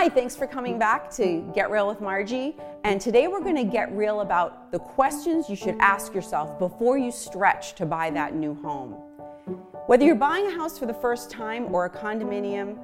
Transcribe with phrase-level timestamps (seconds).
[0.00, 2.56] Hi, thanks for coming back to Get Real with Margie.
[2.84, 6.96] And today we're going to get real about the questions you should ask yourself before
[6.96, 9.09] you stretch to buy that new home.
[9.90, 12.78] Whether you're buying a house for the first time or a condominium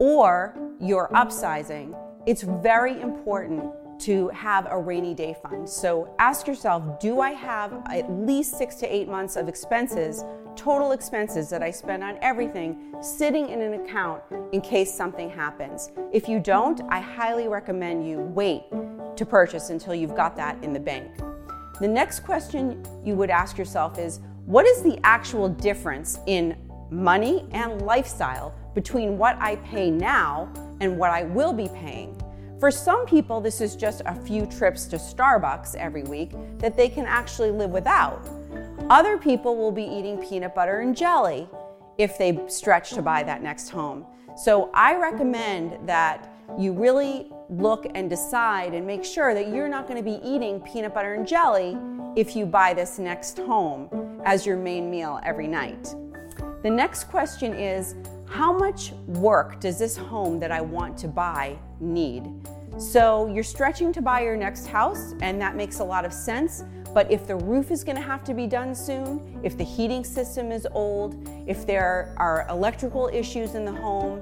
[0.00, 5.70] or you're upsizing, it's very important to have a rainy day fund.
[5.70, 10.24] So ask yourself do I have at least six to eight months of expenses,
[10.56, 15.92] total expenses that I spend on everything, sitting in an account in case something happens?
[16.12, 18.64] If you don't, I highly recommend you wait
[19.14, 21.08] to purchase until you've got that in the bank.
[21.78, 26.56] The next question you would ask yourself is what is the actual difference in
[26.90, 32.18] money and lifestyle between what I pay now and what I will be paying?
[32.58, 36.88] For some people, this is just a few trips to Starbucks every week that they
[36.88, 38.26] can actually live without.
[38.88, 41.46] Other people will be eating peanut butter and jelly
[41.98, 44.06] if they stretch to buy that next home.
[44.34, 46.26] So I recommend that
[46.58, 50.58] you really look and decide and make sure that you're not going to be eating
[50.60, 51.76] peanut butter and jelly
[52.16, 55.94] if you buy this next home as your main meal every night.
[56.62, 57.94] The next question is
[58.28, 62.30] how much work does this home that I want to buy need?
[62.76, 66.62] So you're stretching to buy your next house, and that makes a lot of sense.
[66.92, 70.04] But if the roof is going to have to be done soon, if the heating
[70.04, 74.20] system is old, if there are electrical issues in the home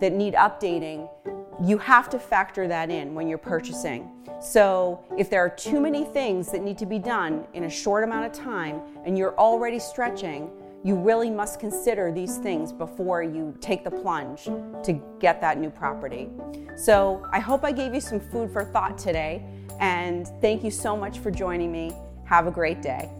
[0.00, 1.08] that need updating,
[1.62, 4.10] you have to factor that in when you're purchasing.
[4.40, 8.04] So, if there are too many things that need to be done in a short
[8.04, 10.50] amount of time and you're already stretching,
[10.84, 15.70] you really must consider these things before you take the plunge to get that new
[15.70, 16.30] property.
[16.76, 19.44] So I hope I gave you some food for thought today,
[19.80, 21.92] and thank you so much for joining me.
[22.26, 23.10] Have a great day.